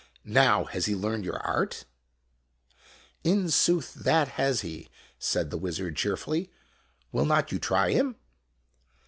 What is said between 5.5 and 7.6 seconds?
the wizard, cheerfully. "Will not you